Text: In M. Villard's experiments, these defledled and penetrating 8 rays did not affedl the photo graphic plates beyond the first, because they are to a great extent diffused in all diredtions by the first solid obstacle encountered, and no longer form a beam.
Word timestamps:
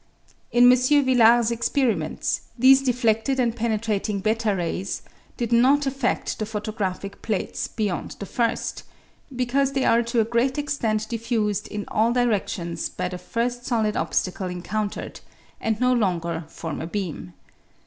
In 0.51 0.63
M. 0.71 0.75
Villard's 0.75 1.51
experiments, 1.51 2.41
these 2.57 2.81
defledled 2.81 3.37
and 3.37 3.55
penetrating 3.55 4.19
8 4.25 4.45
rays 4.45 5.03
did 5.37 5.51
not 5.51 5.81
affedl 5.81 6.37
the 6.37 6.45
photo 6.47 6.71
graphic 6.71 7.21
plates 7.21 7.67
beyond 7.67 8.15
the 8.17 8.25
first, 8.25 8.81
because 9.35 9.73
they 9.73 9.85
are 9.85 10.01
to 10.01 10.19
a 10.19 10.25
great 10.25 10.57
extent 10.57 11.07
diffused 11.07 11.67
in 11.67 11.85
all 11.87 12.11
diredtions 12.11 12.89
by 12.89 13.09
the 13.09 13.19
first 13.19 13.63
solid 13.67 13.95
obstacle 13.95 14.47
encountered, 14.47 15.19
and 15.59 15.79
no 15.79 15.93
longer 15.93 16.45
form 16.47 16.81
a 16.81 16.87
beam. 16.87 17.33